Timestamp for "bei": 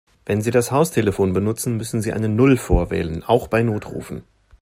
3.47-3.61